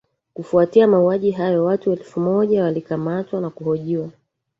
Kufuatia 0.33 0.87
mauaji 0.87 1.31
hayo 1.31 1.65
watu 1.65 1.91
elfu 1.91 2.19
moja 2.19 2.63
walikamatwa 2.63 3.41
na 3.41 3.49
kuhojiwa 3.49 4.09